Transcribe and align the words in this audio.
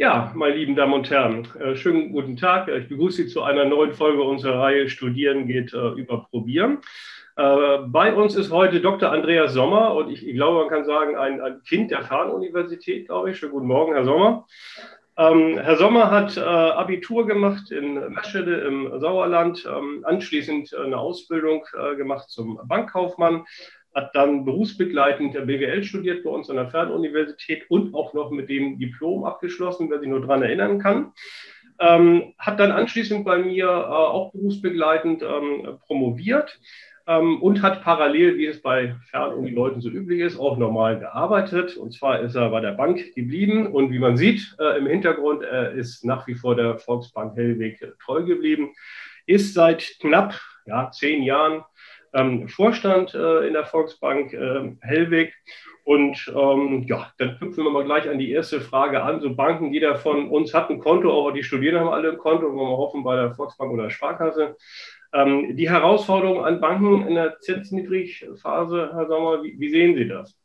Ja, 0.00 0.30
meine 0.36 0.54
lieben 0.54 0.76
Damen 0.76 0.92
und 0.92 1.10
Herren, 1.10 1.48
äh, 1.58 1.74
schönen 1.74 2.12
guten 2.12 2.36
Tag. 2.36 2.68
Ich 2.68 2.88
begrüße 2.88 3.24
Sie 3.24 3.26
zu 3.26 3.42
einer 3.42 3.64
neuen 3.64 3.94
Folge 3.94 4.22
unserer 4.22 4.60
Reihe 4.60 4.88
Studieren 4.88 5.48
geht 5.48 5.74
äh, 5.74 5.88
über 5.88 6.28
Probieren. 6.30 6.78
Äh, 7.34 7.78
bei 7.84 8.14
uns 8.14 8.36
ist 8.36 8.52
heute 8.52 8.80
Dr. 8.80 9.10
Andreas 9.10 9.54
Sommer 9.54 9.96
und 9.96 10.12
ich, 10.12 10.24
ich 10.24 10.36
glaube, 10.36 10.60
man 10.60 10.68
kann 10.68 10.84
sagen, 10.84 11.16
ein, 11.16 11.40
ein 11.40 11.64
Kind 11.64 11.90
der 11.90 12.02
Fernuniversität, 12.02 13.08
glaube 13.08 13.32
ich. 13.32 13.38
Schönen 13.38 13.50
guten 13.50 13.66
Morgen, 13.66 13.92
Herr 13.92 14.04
Sommer. 14.04 14.46
Ähm, 15.16 15.58
Herr 15.58 15.76
Sommer 15.76 16.12
hat 16.12 16.36
äh, 16.36 16.42
Abitur 16.42 17.26
gemacht 17.26 17.72
in 17.72 17.94
Meschede 18.12 18.54
im 18.58 19.00
Sauerland, 19.00 19.68
ähm, 19.68 20.04
anschließend 20.04 20.72
eine 20.74 20.96
Ausbildung 20.96 21.64
äh, 21.76 21.96
gemacht 21.96 22.30
zum 22.30 22.60
Bankkaufmann, 22.68 23.46
hat 23.98 24.14
dann 24.14 24.44
berufsbegleitend 24.44 25.34
der 25.34 25.40
BWL 25.40 25.82
studiert 25.82 26.22
bei 26.22 26.30
uns 26.30 26.48
an 26.48 26.56
der 26.56 26.70
Fernuniversität 26.70 27.68
und 27.68 27.94
auch 27.94 28.14
noch 28.14 28.30
mit 28.30 28.48
dem 28.48 28.78
Diplom 28.78 29.24
abgeschlossen, 29.24 29.90
wer 29.90 29.98
sich 29.98 30.08
nur 30.08 30.20
daran 30.20 30.42
erinnern 30.42 30.78
kann. 30.78 31.12
Ähm, 31.80 32.34
hat 32.38 32.60
dann 32.60 32.70
anschließend 32.70 33.24
bei 33.24 33.38
mir 33.38 33.66
äh, 33.66 33.68
auch 33.68 34.32
berufsbegleitend 34.32 35.22
ähm, 35.22 35.78
promoviert 35.86 36.60
ähm, 37.08 37.42
und 37.42 37.62
hat 37.62 37.82
parallel, 37.82 38.36
wie 38.38 38.46
es 38.46 38.62
bei 38.62 38.94
Fernuni-Leuten 39.10 39.80
so 39.80 39.88
üblich 39.88 40.20
ist, 40.20 40.38
auch 40.38 40.58
normal 40.58 41.00
gearbeitet. 41.00 41.76
Und 41.76 41.92
zwar 41.92 42.20
ist 42.20 42.36
er 42.36 42.50
bei 42.50 42.60
der 42.60 42.72
Bank 42.72 43.14
geblieben 43.16 43.66
und 43.66 43.90
wie 43.90 43.98
man 43.98 44.16
sieht 44.16 44.54
äh, 44.60 44.78
im 44.78 44.86
Hintergrund, 44.86 45.42
er 45.42 45.72
ist 45.72 46.04
nach 46.04 46.26
wie 46.28 46.34
vor 46.34 46.54
der 46.54 46.78
Volksbank 46.78 47.36
Hellweg 47.36 47.94
treu 48.04 48.22
geblieben, 48.22 48.74
ist 49.26 49.54
seit 49.54 49.98
knapp 50.00 50.40
ja, 50.66 50.90
zehn 50.92 51.22
Jahren 51.22 51.64
ähm, 52.18 52.48
Vorstand 52.48 53.14
äh, 53.14 53.46
in 53.46 53.52
der 53.52 53.64
Volksbank 53.64 54.32
äh, 54.32 54.72
Hellweg. 54.80 55.34
Und 55.84 56.30
ähm, 56.36 56.84
ja, 56.86 57.10
dann 57.18 57.38
knüpfen 57.38 57.64
wir 57.64 57.70
mal 57.70 57.84
gleich 57.84 58.08
an 58.08 58.18
die 58.18 58.30
erste 58.30 58.60
Frage 58.60 59.02
an. 59.02 59.20
So 59.20 59.34
Banken, 59.34 59.72
jeder 59.72 59.96
von 59.96 60.28
uns 60.28 60.52
hat 60.52 60.68
ein 60.68 60.80
Konto, 60.80 61.10
auch 61.10 61.30
die 61.30 61.42
Studierenden 61.42 61.86
haben 61.86 61.94
alle 61.94 62.12
ein 62.12 62.18
Konto, 62.18 62.46
wollen 62.46 62.70
wir 62.70 62.76
hoffen, 62.76 63.02
bei 63.02 63.16
der 63.16 63.34
Volksbank 63.34 63.72
oder 63.72 63.84
der 63.84 63.90
Sparkasse. 63.90 64.56
Ähm, 65.14 65.56
die 65.56 65.70
Herausforderungen 65.70 66.44
an 66.44 66.60
Banken 66.60 67.06
in 67.08 67.14
der 67.14 67.38
Zinsniedrigphase, 67.40 68.90
Herr 68.92 69.06
Sommer, 69.06 69.42
wie, 69.42 69.58
wie 69.58 69.70
sehen 69.70 69.96
Sie 69.96 70.06
das? 70.06 70.36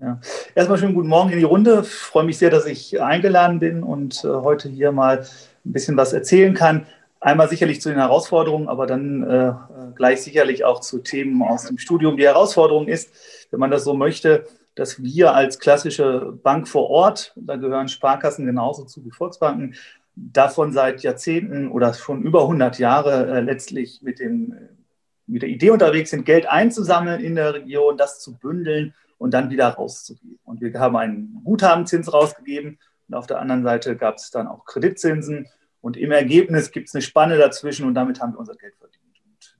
Ja. 0.00 0.18
Erstmal 0.54 0.78
schönen 0.78 0.94
guten 0.94 1.08
Morgen 1.08 1.30
in 1.30 1.38
die 1.38 1.44
Runde. 1.44 1.80
Ich 1.82 1.90
freue 1.90 2.24
mich 2.24 2.38
sehr, 2.38 2.48
dass 2.48 2.64
ich 2.64 3.02
eingeladen 3.02 3.58
bin 3.58 3.82
und 3.82 4.24
äh, 4.24 4.28
heute 4.28 4.70
hier 4.70 4.92
mal 4.92 5.18
ein 5.18 5.72
bisschen 5.72 5.98
was 5.98 6.14
erzählen 6.14 6.54
kann. 6.54 6.86
Einmal 7.22 7.50
sicherlich 7.50 7.82
zu 7.82 7.90
den 7.90 7.98
Herausforderungen, 7.98 8.68
aber 8.68 8.86
dann 8.86 9.22
äh, 9.22 9.52
gleich 9.94 10.22
sicherlich 10.22 10.64
auch 10.64 10.80
zu 10.80 11.00
Themen 11.00 11.42
aus 11.42 11.66
dem 11.66 11.76
Studium. 11.76 12.16
Die 12.16 12.24
Herausforderung 12.24 12.88
ist, 12.88 13.12
wenn 13.50 13.60
man 13.60 13.70
das 13.70 13.84
so 13.84 13.92
möchte, 13.92 14.46
dass 14.74 15.02
wir 15.02 15.34
als 15.34 15.58
klassische 15.58 16.32
Bank 16.42 16.66
vor 16.66 16.88
Ort, 16.88 17.34
da 17.36 17.56
gehören 17.56 17.88
Sparkassen 17.88 18.46
genauso 18.46 18.84
zu 18.84 19.04
wie 19.04 19.10
Volksbanken, 19.10 19.74
davon 20.16 20.72
seit 20.72 21.02
Jahrzehnten 21.02 21.70
oder 21.70 21.92
schon 21.92 22.22
über 22.22 22.42
100 22.42 22.78
Jahre 22.78 23.26
äh, 23.26 23.40
letztlich 23.40 24.00
mit, 24.00 24.18
dem, 24.18 24.54
mit 25.26 25.42
der 25.42 25.50
Idee 25.50 25.70
unterwegs 25.70 26.10
sind, 26.10 26.24
Geld 26.24 26.48
einzusammeln 26.48 27.20
in 27.20 27.34
der 27.34 27.52
Region, 27.52 27.98
das 27.98 28.20
zu 28.20 28.38
bündeln 28.38 28.94
und 29.18 29.34
dann 29.34 29.50
wieder 29.50 29.68
rauszugeben. 29.68 30.38
Und 30.44 30.62
wir 30.62 30.80
haben 30.80 30.96
einen 30.96 31.42
Guthabenzins 31.44 32.10
rausgegeben 32.12 32.78
und 33.08 33.14
auf 33.14 33.26
der 33.26 33.40
anderen 33.40 33.62
Seite 33.62 33.96
gab 33.96 34.16
es 34.16 34.30
dann 34.30 34.46
auch 34.46 34.64
Kreditzinsen 34.64 35.46
und 35.80 35.96
im 35.96 36.12
Ergebnis 36.12 36.70
gibt 36.70 36.88
es 36.88 36.94
eine 36.94 37.02
Spanne 37.02 37.38
dazwischen 37.38 37.86
und 37.86 37.94
damit 37.94 38.20
haben 38.20 38.32
wir 38.32 38.38
unser 38.38 38.54
Geld 38.54 38.74
verdient. 38.76 39.00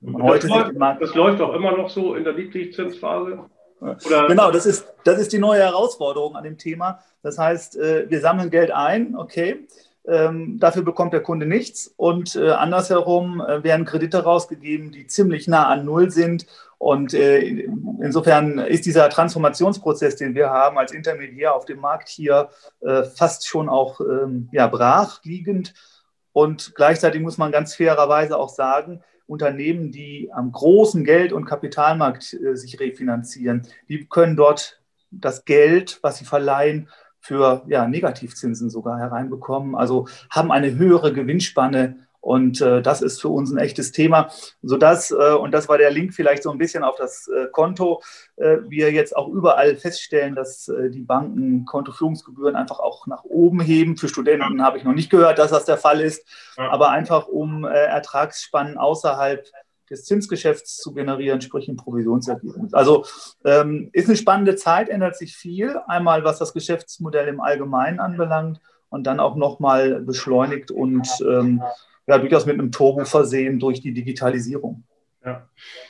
Und 0.01 0.23
heute 0.23 0.47
das, 0.47 0.57
läuft, 0.57 1.01
das 1.01 1.15
läuft 1.15 1.41
auch 1.41 1.53
immer 1.53 1.75
noch 1.77 1.89
so 1.89 2.15
in 2.15 2.23
der 2.23 2.33
Niedrigzinsphase? 2.33 3.39
Oder? 3.81 4.27
Genau, 4.27 4.51
das 4.51 4.65
ist, 4.65 4.87
das 5.03 5.19
ist 5.19 5.33
die 5.33 5.39
neue 5.39 5.61
Herausforderung 5.61 6.35
an 6.35 6.43
dem 6.43 6.57
Thema. 6.57 6.99
Das 7.23 7.37
heißt, 7.37 7.77
äh, 7.77 8.09
wir 8.09 8.19
sammeln 8.19 8.49
Geld 8.49 8.71
ein, 8.71 9.15
okay, 9.15 9.67
ähm, 10.07 10.59
dafür 10.59 10.83
bekommt 10.83 11.13
der 11.13 11.21
Kunde 11.21 11.45
nichts. 11.45 11.93
Und 11.97 12.35
äh, 12.35 12.51
andersherum 12.51 13.41
äh, 13.41 13.63
werden 13.63 13.85
Kredite 13.85 14.23
rausgegeben, 14.23 14.91
die 14.91 15.07
ziemlich 15.07 15.47
nah 15.47 15.67
an 15.67 15.85
Null 15.85 16.11
sind. 16.11 16.45
Und 16.77 17.13
insofern 17.13 18.57
ist 18.57 18.87
dieser 18.87 19.07
Transformationsprozess, 19.09 20.15
den 20.15 20.33
wir 20.33 20.49
haben 20.49 20.79
als 20.79 20.91
Intermediär 20.91 21.53
auf 21.53 21.65
dem 21.65 21.79
Markt 21.79 22.09
hier, 22.09 22.49
fast 23.15 23.45
schon 23.45 23.69
auch 23.69 24.01
ähm, 24.01 24.49
ja, 24.51 24.65
brachliegend. 24.65 25.75
Und 26.33 26.73
gleichzeitig 26.75 27.21
muss 27.21 27.37
man 27.37 27.51
ganz 27.51 27.75
fairerweise 27.75 28.37
auch 28.37 28.49
sagen, 28.49 29.01
Unternehmen, 29.27 29.91
die 29.91 30.29
am 30.33 30.51
großen 30.51 31.03
Geld- 31.03 31.33
und 31.33 31.45
Kapitalmarkt 31.45 32.33
äh, 32.33 32.55
sich 32.55 32.79
refinanzieren, 32.79 33.67
die 33.87 34.05
können 34.05 34.35
dort 34.35 34.81
das 35.09 35.45
Geld, 35.45 35.99
was 36.01 36.17
sie 36.17 36.25
verleihen, 36.25 36.89
für 37.21 37.63
ja, 37.67 37.87
Negativzinsen 37.87 38.69
sogar 38.71 38.97
hereinbekommen, 38.97 39.75
also 39.75 40.07
haben 40.31 40.51
eine 40.51 40.75
höhere 40.75 41.13
Gewinnspanne 41.13 42.07
und 42.21 42.61
äh, 42.61 42.81
das 42.83 43.01
ist 43.01 43.19
für 43.19 43.29
uns 43.29 43.51
ein 43.51 43.57
echtes 43.57 43.91
Thema, 43.91 44.29
sodass, 44.61 45.11
äh, 45.11 45.33
und 45.33 45.51
das 45.51 45.67
war 45.67 45.79
der 45.79 45.91
Link 45.91 46.13
vielleicht 46.13 46.43
so 46.43 46.51
ein 46.51 46.59
bisschen 46.59 46.83
auf 46.83 46.95
das 46.95 47.27
äh, 47.27 47.47
Konto, 47.51 48.01
äh, 48.37 48.57
wir 48.67 48.91
jetzt 48.91 49.15
auch 49.15 49.27
überall 49.27 49.75
feststellen, 49.75 50.35
dass 50.35 50.67
äh, 50.67 50.91
die 50.91 51.01
Banken 51.01 51.65
Kontoführungsgebühren 51.65 52.55
einfach 52.55 52.79
auch 52.79 53.07
nach 53.07 53.23
oben 53.23 53.59
heben. 53.59 53.97
Für 53.97 54.07
Studenten 54.07 54.63
habe 54.63 54.77
ich 54.77 54.83
noch 54.83 54.93
nicht 54.93 55.09
gehört, 55.09 55.39
dass 55.39 55.49
das 55.49 55.65
der 55.65 55.77
Fall 55.77 55.99
ist, 55.99 56.23
ja. 56.57 56.69
aber 56.69 56.91
einfach 56.91 57.27
um 57.27 57.65
äh, 57.65 57.69
Ertragsspannen 57.69 58.77
außerhalb 58.77 59.43
des 59.89 60.05
Zinsgeschäfts 60.05 60.77
zu 60.77 60.93
generieren, 60.93 61.41
sprich 61.41 61.67
ein 61.67 61.75
Provisionsergebnis. 61.75 62.73
Also 62.73 63.03
ähm, 63.43 63.89
ist 63.91 64.07
eine 64.07 64.15
spannende 64.15 64.55
Zeit, 64.55 64.89
ändert 64.89 65.17
sich 65.17 65.35
viel. 65.35 65.77
Einmal 65.87 66.23
was 66.23 66.39
das 66.39 66.53
Geschäftsmodell 66.53 67.27
im 67.27 67.41
Allgemeinen 67.41 67.99
anbelangt 67.99 68.61
und 68.89 69.05
dann 69.05 69.19
auch 69.19 69.35
nochmal 69.35 70.01
beschleunigt 70.01 70.71
und 70.71 71.07
ähm, 71.21 71.61
ja, 72.07 72.17
durchaus 72.17 72.45
mit 72.45 72.59
einem 72.59 72.71
Turbo 72.71 73.05
versehen 73.05 73.59
durch 73.59 73.81
die 73.81 73.93
Digitalisierung. 73.93 74.83
Ja. 75.23 75.47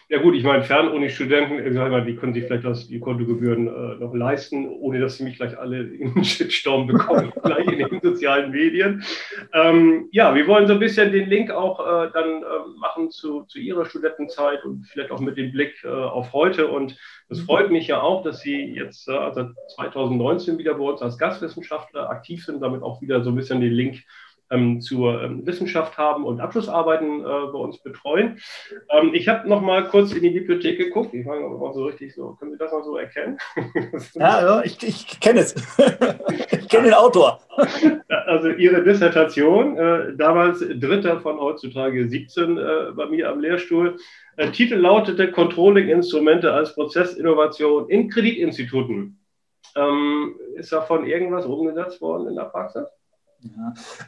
ja 0.09 0.21
gut, 0.21 0.35
ich 0.35 0.43
meine, 0.43 0.61
Fernuni-Studenten, 0.61 1.63
die 2.05 2.15
können 2.17 2.33
sich 2.33 2.43
vielleicht 2.43 2.65
das, 2.65 2.89
die 2.89 2.99
Kontogebühren 2.99 3.67
äh, 3.67 3.95
noch 3.95 4.13
leisten, 4.13 4.67
ohne 4.67 4.99
dass 4.99 5.17
sie 5.17 5.23
mich 5.23 5.37
gleich 5.37 5.57
alle 5.57 5.83
in 5.87 6.13
den 6.13 6.25
Shitstorm 6.25 6.87
bekommen, 6.87 7.31
gleich 7.43 7.65
in 7.65 7.77
den 7.77 8.01
sozialen 8.01 8.51
Medien. 8.51 9.05
Ähm, 9.53 10.09
ja, 10.11 10.35
wir 10.35 10.47
wollen 10.47 10.67
so 10.67 10.73
ein 10.73 10.79
bisschen 10.79 11.13
den 11.13 11.29
Link 11.29 11.49
auch 11.49 11.79
äh, 11.79 12.11
dann 12.13 12.43
äh, 12.43 12.77
machen 12.77 13.09
zu, 13.09 13.43
zu 13.43 13.57
Ihrer 13.57 13.85
Studentenzeit 13.85 14.65
und 14.65 14.85
vielleicht 14.85 15.11
auch 15.11 15.21
mit 15.21 15.37
dem 15.37 15.53
Blick 15.53 15.81
äh, 15.85 15.87
auf 15.87 16.33
heute. 16.33 16.67
Und 16.67 16.97
es 17.29 17.39
freut 17.39 17.71
mich 17.71 17.87
ja 17.87 18.01
auch, 18.01 18.23
dass 18.23 18.41
Sie 18.41 18.73
jetzt 18.73 19.07
äh, 19.07 19.13
also 19.13 19.45
2019 19.75 20.57
wieder 20.57 20.73
bei 20.73 20.83
uns 20.83 21.01
als 21.01 21.17
Gastwissenschaftler 21.17 22.09
aktiv 22.09 22.43
sind, 22.43 22.61
damit 22.61 22.83
auch 22.83 23.01
wieder 23.01 23.23
so 23.23 23.29
ein 23.29 23.35
bisschen 23.37 23.61
den 23.61 23.71
Link 23.71 24.03
ähm, 24.51 24.81
zur 24.81 25.21
ähm, 25.23 25.45
Wissenschaft 25.45 25.97
haben 25.97 26.25
und 26.25 26.39
Abschlussarbeiten 26.39 27.21
äh, 27.21 27.23
bei 27.23 27.57
uns 27.57 27.79
betreuen. 27.79 28.39
Ähm, 28.89 29.11
ich 29.13 29.27
habe 29.27 29.47
noch 29.49 29.61
mal 29.61 29.87
kurz 29.87 30.13
in 30.13 30.21
die 30.21 30.29
Bibliothek 30.29 30.77
geguckt. 30.77 31.13
Ich 31.13 31.25
meine, 31.25 31.47
mal 31.47 31.73
so 31.73 31.85
richtig 31.85 32.13
so, 32.13 32.35
können 32.39 32.51
Sie 32.51 32.57
das 32.57 32.71
mal 32.71 32.83
so 32.83 32.97
erkennen? 32.97 33.37
ja, 34.13 34.41
ja, 34.41 34.63
ich, 34.63 34.81
ich 34.83 35.19
kenne 35.19 35.39
es. 35.39 35.55
ich 36.51 36.67
kenne 36.67 36.85
den 36.85 36.93
Autor. 36.93 37.39
also 38.27 38.49
Ihre 38.49 38.83
Dissertation, 38.83 39.77
äh, 39.77 40.15
damals 40.15 40.59
dritter 40.59 41.19
von 41.21 41.39
heutzutage 41.39 42.07
17 42.07 42.57
äh, 42.57 42.91
bei 42.95 43.07
mir 43.07 43.29
am 43.29 43.39
Lehrstuhl. 43.39 43.97
Äh, 44.37 44.51
Titel 44.51 44.75
lautete 44.75 45.31
Controlling-Instrumente 45.31 46.51
als 46.51 46.75
Prozessinnovation 46.75 47.89
in 47.89 48.09
Kreditinstituten. 48.09 49.17
Ähm, 49.75 50.35
ist 50.55 50.71
davon 50.71 51.05
irgendwas 51.05 51.45
umgesetzt 51.45 52.01
worden 52.01 52.27
in 52.27 52.35
der 52.35 52.45
Praxis? 52.45 52.87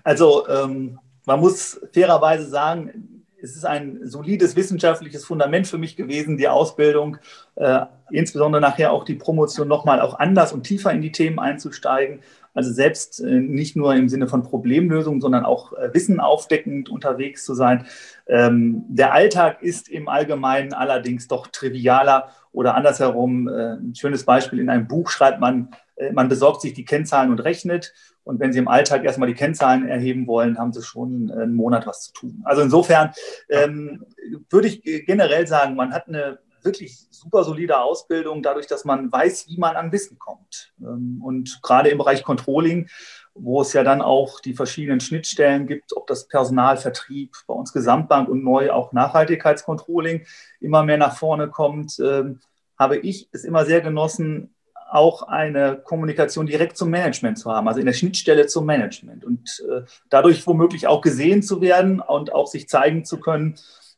Also 0.04 0.48
ähm, 0.48 1.00
man 1.26 1.40
muss 1.40 1.80
fairerweise 1.94 2.48
sagen, 2.48 3.24
es 3.44 3.58
ist 3.58 3.66
ein 3.66 4.00
solides 4.04 4.56
wissenschaftliches 4.56 5.26
Fundament 5.26 5.68
für 5.68 5.78
mich 5.78 5.98
gewesen, 5.98 6.38
die 6.38 6.48
Ausbildung, 6.48 7.18
äh, 7.56 7.82
insbesondere 8.10 8.62
nachher 8.62 8.94
auch 8.94 9.04
die 9.04 9.16
Promotion 9.16 9.68
nochmal 9.68 10.00
auch 10.00 10.18
anders 10.18 10.54
und 10.54 10.64
tiefer 10.64 10.92
in 10.92 11.02
die 11.02 11.12
Themen 11.12 11.40
einzusteigen. 11.40 12.22
Also 12.54 12.72
selbst 12.72 13.20
äh, 13.20 13.40
nicht 13.40 13.76
nur 13.76 13.96
im 13.96 14.08
Sinne 14.08 14.28
von 14.28 14.44
Problemlösung, 14.44 15.20
sondern 15.20 15.44
auch 15.44 15.74
äh, 15.74 15.94
Wissen 15.94 16.22
aufdeckend 16.22 16.88
unterwegs 16.88 17.44
zu 17.44 17.54
sein. 17.54 17.86
Ähm, 18.28 18.86
der 18.88 19.12
Alltag 19.14 19.62
ist 19.62 19.90
im 19.90 20.08
Allgemeinen 20.08 20.72
allerdings 20.72 21.28
doch 21.28 21.48
trivialer 21.48 22.30
oder 22.54 22.76
andersherum. 22.76 23.50
Äh, 23.50 23.74
ein 23.74 23.96
schönes 23.96 24.24
Beispiel 24.24 24.60
in 24.60 24.70
einem 24.70 24.88
Buch 24.88 25.10
schreibt 25.10 25.42
man, 25.42 25.72
äh, 25.98 26.14
man 26.14 26.30
besorgt 26.30 26.62
sich 26.62 26.74
die 26.74 26.86
Kennzahlen 26.86 27.32
und 27.32 27.40
rechnet. 27.40 27.94
Und 28.24 28.40
wenn 28.40 28.54
Sie 28.54 28.60
im 28.60 28.68
Alltag 28.68 29.04
erstmal 29.04 29.28
die 29.28 29.36
Kennzahlen 29.36 29.88
erheben 29.88 30.28
wollen, 30.28 30.58
haben 30.58 30.72
Sie 30.74 30.82
schon 30.82 31.32
einen 31.32 31.56
Monat 31.56 31.86
was 31.86 32.02
zu 32.02 32.14
tun. 32.14 32.42
Also 32.46 32.62
insofern 32.62 33.12
ähm, 33.50 34.06
würde 34.50 34.68
ich 34.68 34.84
generell 35.06 35.46
sagen, 35.48 35.76
man 35.76 35.94
hat 35.94 36.08
eine 36.08 36.40
wirklich 36.64 37.08
super 37.10 37.44
solide 37.44 37.80
Ausbildung, 37.80 38.42
dadurch, 38.42 38.68
dass 38.68 38.86
man 38.86 39.12
weiß, 39.12 39.48
wie 39.48 39.58
man 39.58 39.76
an 39.76 39.92
Wissen 39.92 40.18
kommt. 40.18 40.74
Ähm, 40.82 41.22
und 41.24 41.60
gerade 41.62 41.90
im 41.90 41.98
Bereich 41.98 42.24
Controlling, 42.24 42.90
wo 43.34 43.62
es 43.62 43.74
ja 43.74 43.84
dann 43.84 44.02
auch 44.02 44.40
die 44.40 44.54
verschiedenen 44.54 45.00
Schnittstellen 45.00 45.68
gibt, 45.68 45.96
ob 45.96 46.08
das 46.08 46.28
Personalvertrieb, 46.28 47.36
bei 47.48 47.54
uns 47.54 47.74
Gesamtbank 47.74 48.30
und 48.30 48.44
neu 48.44 48.72
auch 48.72 48.94
Nachhaltigkeitscontrolling 48.94 50.26
immer 50.60 50.84
mehr 50.84 50.98
nach 50.98 51.18
vorne 51.18 51.50
kommt, 51.50 52.00
ähm, 52.00 52.40
habe 52.78 52.98
ich 52.98 53.30
es 53.32 53.44
immer 53.44 53.66
sehr 53.66 53.82
genossen, 53.82 54.54
auch 54.94 55.24
eine 55.24 55.82
Kommunikation 55.84 56.46
direkt 56.46 56.78
zum 56.78 56.92
Management 56.92 57.40
zu 57.40 57.52
haben, 57.52 57.68
also 57.68 57.80
in 57.80 57.88
der 57.88 57.94
Schnittstelle 57.94 58.46
zum 58.46 58.68
Management 58.68 59.26
und 59.26 59.64
äh, 59.68 59.82
dadurch 60.10 60.46
womöglich 60.46 60.86
auch 60.86 61.02
gesehen 61.02 61.42
zu 61.42 61.62
werden 61.62 62.00
und 62.00 62.32
auch 62.32 62.46
sich 62.46 62.70
zeigen 62.70 63.04
zu 63.04 63.20
können. 63.20 63.56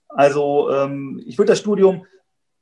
Also 0.07 0.71
ähm, 0.71 1.21
ich 1.25 1.37
würde 1.37 1.51
das 1.51 1.59
Studium 1.59 2.05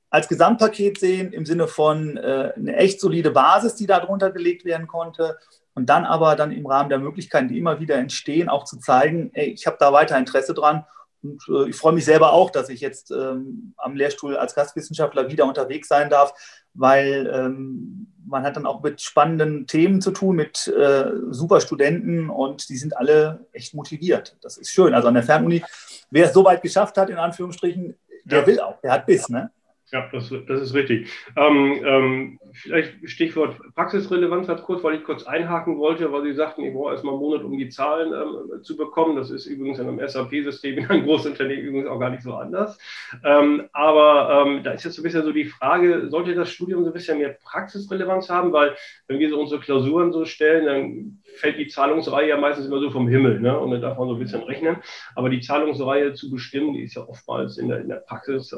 als 0.09 0.27
Gesamtpaket 0.27 0.99
sehen 0.99 1.31
im 1.31 1.45
Sinne 1.45 1.67
von 1.67 2.17
äh, 2.17 2.53
eine 2.55 2.75
echt 2.75 2.99
solide 2.99 3.29
Basis, 3.29 3.75
die 3.75 3.85
darunter 3.85 4.31
gelegt 4.31 4.65
werden 4.65 4.87
konnte 4.87 5.37
und 5.75 5.87
dann 5.87 6.03
aber 6.03 6.35
dann 6.35 6.51
im 6.51 6.65
Rahmen 6.65 6.89
der 6.89 6.99
Möglichkeiten, 6.99 7.49
die 7.49 7.59
immer 7.59 7.79
wieder 7.79 7.97
entstehen, 7.97 8.49
auch 8.49 8.63
zu 8.63 8.79
zeigen, 8.79 9.29
ey, 9.33 9.51
ich 9.51 9.67
habe 9.67 9.77
da 9.79 9.93
weiter 9.93 10.17
Interesse 10.17 10.55
dran 10.55 10.85
und 11.23 11.41
äh, 11.49 11.69
ich 11.69 11.75
freue 11.75 11.93
mich 11.93 12.05
selber 12.05 12.33
auch, 12.33 12.49
dass 12.49 12.69
ich 12.69 12.81
jetzt 12.81 13.11
ähm, 13.11 13.73
am 13.77 13.95
Lehrstuhl 13.95 14.35
als 14.37 14.55
Gastwissenschaftler 14.55 15.29
wieder 15.31 15.45
unterwegs 15.45 15.87
sein 15.87 16.09
darf, 16.09 16.33
weil 16.73 17.31
ähm, 17.33 18.07
man 18.25 18.43
hat 18.43 18.55
dann 18.55 18.65
auch 18.65 18.81
mit 18.83 19.01
spannenden 19.01 19.67
Themen 19.67 20.01
zu 20.01 20.11
tun, 20.11 20.35
mit 20.35 20.67
äh, 20.67 21.11
super 21.29 21.61
Studenten 21.61 22.29
und 22.29 22.69
die 22.69 22.77
sind 22.77 22.97
alle 22.97 23.45
echt 23.53 23.73
motiviert. 23.73 24.37
Das 24.41 24.57
ist 24.57 24.71
schön. 24.71 24.93
Also 24.93 25.07
an 25.07 25.13
der 25.13 25.23
Fernuni, 25.23 25.63
wer 26.09 26.27
es 26.27 26.33
so 26.33 26.43
weit 26.43 26.61
geschafft 26.61 26.97
hat, 26.97 27.09
in 27.09 27.17
Anführungsstrichen, 27.17 27.95
der 28.25 28.41
ja. 28.41 28.47
will 28.47 28.59
auch, 28.59 28.79
der 28.81 28.91
hat 28.91 29.05
Biss. 29.05 29.29
Ne? 29.29 29.51
Ja, 29.93 30.09
das, 30.11 30.33
das 30.47 30.59
ist 30.59 30.73
richtig. 30.73 31.07
Ähm, 31.35 31.83
ähm, 31.85 32.39
vielleicht 32.51 33.07
Stichwort 33.07 33.59
Praxisrelevanz 33.75 34.47
ganz 34.47 34.63
kurz, 34.63 34.83
weil 34.83 34.95
ich 34.95 35.03
kurz 35.03 35.21
einhaken 35.27 35.77
wollte, 35.77 36.11
weil 36.11 36.23
Sie 36.23 36.33
sagten, 36.33 36.63
ich 36.63 36.73
brauche 36.73 36.93
erstmal 36.93 37.13
einen 37.13 37.21
Monat, 37.21 37.43
um 37.43 37.55
die 37.55 37.69
Zahlen 37.69 38.11
ähm, 38.11 38.63
zu 38.63 38.75
bekommen. 38.75 39.15
Das 39.15 39.29
ist 39.29 39.45
übrigens 39.45 39.77
in 39.77 39.87
einem 39.87 39.99
SAP-System 40.05 40.79
in 40.79 40.87
einem 40.87 41.03
Großunternehmen 41.03 41.63
übrigens 41.63 41.87
auch 41.89 41.99
gar 41.99 42.09
nicht 42.09 42.23
so 42.23 42.33
anders. 42.33 42.79
Ähm, 43.23 43.69
aber 43.71 44.47
ähm, 44.47 44.63
da 44.63 44.71
ist 44.71 44.83
jetzt 44.83 44.95
so 44.95 45.01
ein 45.01 45.03
bisschen 45.03 45.25
so 45.25 45.31
die 45.31 45.45
Frage, 45.45 46.09
sollte 46.09 46.33
das 46.33 46.49
Studium 46.49 46.83
so 46.83 46.89
ein 46.89 46.93
bisschen 46.93 47.19
mehr 47.19 47.37
Praxisrelevanz 47.43 48.31
haben? 48.31 48.51
Weil 48.51 48.75
wenn 49.05 49.19
wir 49.19 49.29
so 49.29 49.39
unsere 49.39 49.61
Klausuren 49.61 50.11
so 50.11 50.25
stellen, 50.25 50.65
dann 50.65 51.22
fällt 51.35 51.59
die 51.59 51.67
Zahlungsreihe 51.67 52.29
ja 52.29 52.37
meistens 52.37 52.67
immer 52.67 52.79
so 52.79 52.89
vom 52.91 53.07
Himmel. 53.07 53.39
Ne? 53.39 53.57
Und 53.57 53.71
dann 53.71 53.81
darf 53.81 53.97
man 53.97 54.07
so 54.07 54.15
ein 54.15 54.19
bisschen 54.19 54.43
rechnen. 54.43 54.77
Aber 55.15 55.29
die 55.29 55.41
Zahlungsreihe 55.41 56.13
zu 56.13 56.31
bestimmen, 56.31 56.73
die 56.73 56.83
ist 56.83 56.95
ja 56.95 57.07
oftmals 57.07 57.57
in 57.57 57.67
der, 57.67 57.81
in 57.81 57.89
der 57.89 57.97
Praxis, 57.97 58.53
äh, 58.53 58.57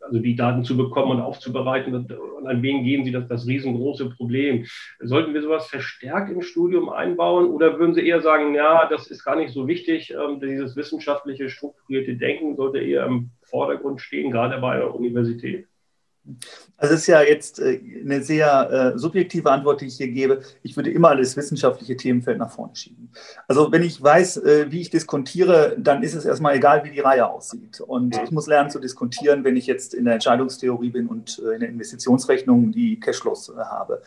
also 0.00 0.18
die 0.18 0.36
Daten 0.36 0.64
zu 0.64 0.76
bekommen 0.76 1.12
und 1.12 1.20
aufzubereiten 1.20 1.94
und, 1.94 2.12
und 2.12 2.46
an 2.46 2.62
wen 2.62 2.84
gehen 2.84 3.04
Sie, 3.04 3.12
das 3.12 3.28
das 3.30 3.46
riesengroße 3.46 4.10
Problem. 4.10 4.66
Sollten 5.00 5.34
wir 5.34 5.42
sowas 5.42 5.68
verstärkt 5.68 6.30
im 6.30 6.42
Studium 6.42 6.90
einbauen 6.90 7.50
oder 7.50 7.78
würden 7.78 7.94
Sie 7.94 8.06
eher 8.06 8.20
sagen, 8.20 8.54
ja, 8.54 8.86
das 8.88 9.06
ist 9.08 9.24
gar 9.24 9.36
nicht 9.36 9.52
so 9.52 9.66
wichtig, 9.66 10.12
ähm, 10.12 10.40
dieses 10.40 10.76
wissenschaftliche, 10.76 11.48
strukturierte 11.48 12.16
Denken 12.16 12.56
sollte 12.56 12.78
eher 12.78 13.06
im 13.06 13.30
Vordergrund 13.42 14.00
stehen, 14.00 14.30
gerade 14.30 14.58
bei 14.58 14.72
einer 14.72 14.94
Universität? 14.94 15.69
Also 16.76 16.94
es 16.94 17.00
ist 17.00 17.06
ja 17.06 17.22
jetzt 17.22 17.58
äh, 17.58 17.80
eine 18.04 18.22
sehr 18.22 18.92
äh, 18.94 18.98
subjektive 18.98 19.50
Antwort, 19.50 19.80
die 19.80 19.86
ich 19.86 19.96
hier 19.96 20.08
gebe. 20.08 20.42
Ich 20.62 20.76
würde 20.76 20.90
immer 20.90 21.08
alles 21.08 21.36
wissenschaftliche 21.36 21.96
Themenfeld 21.96 22.38
nach 22.38 22.50
vorne 22.50 22.76
schieben. 22.76 23.10
Also 23.48 23.72
wenn 23.72 23.82
ich 23.82 24.02
weiß, 24.02 24.38
äh, 24.38 24.66
wie 24.70 24.80
ich 24.80 24.90
diskontiere, 24.90 25.76
dann 25.78 26.02
ist 26.02 26.14
es 26.14 26.24
erstmal 26.24 26.56
egal, 26.56 26.84
wie 26.84 26.90
die 26.90 27.00
Reihe 27.00 27.28
aussieht. 27.28 27.80
Und 27.80 28.20
ich 28.22 28.30
muss 28.30 28.46
lernen 28.46 28.70
zu 28.70 28.78
diskontieren, 28.78 29.44
wenn 29.44 29.56
ich 29.56 29.66
jetzt 29.66 29.94
in 29.94 30.04
der 30.04 30.14
Entscheidungstheorie 30.14 30.90
bin 30.90 31.06
und 31.06 31.38
in 31.38 31.60
der 31.60 31.68
Investitionsrechnung 31.68 32.70
die 32.72 33.00
Cashflows 33.00 33.52
habe. 33.56 34.02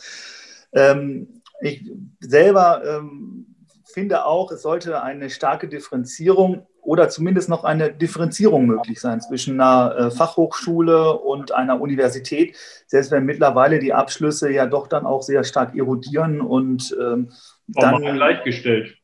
Ähm, 0.71 1.41
ich 1.61 1.89
selber 2.19 2.83
ähm, 2.85 3.52
finde 3.85 4.25
auch, 4.25 4.51
es 4.51 4.61
sollte 4.61 5.01
eine 5.01 5.29
starke 5.29 5.67
Differenzierung 5.67 6.67
oder 6.81 7.09
zumindest 7.09 7.49
noch 7.49 7.63
eine 7.63 7.91
Differenzierung 7.91 8.65
möglich 8.65 8.99
sein 8.99 9.21
zwischen 9.21 9.59
einer 9.59 9.95
äh, 9.95 10.11
Fachhochschule 10.11 11.17
und 11.17 11.53
einer 11.53 11.79
Universität, 11.79 12.57
selbst 12.87 13.11
wenn 13.11 13.25
mittlerweile 13.25 13.79
die 13.79 13.93
Abschlüsse 13.93 14.51
ja 14.51 14.65
doch 14.65 14.87
dann 14.87 15.05
auch 15.05 15.21
sehr 15.21 15.43
stark 15.43 15.75
erodieren 15.75 16.41
und 16.41 16.95
ähm, 16.99 17.31
dann 17.67 18.01
gleichgestellt. 18.01 18.97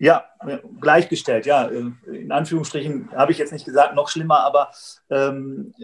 Ja, 0.00 0.26
gleichgestellt, 0.80 1.44
ja. 1.44 1.64
In 1.64 2.30
Anführungsstrichen 2.30 3.10
habe 3.16 3.32
ich 3.32 3.38
jetzt 3.38 3.52
nicht 3.52 3.64
gesagt, 3.64 3.96
noch 3.96 4.08
schlimmer, 4.08 4.44
aber 4.44 4.70
ähm, 5.10 5.74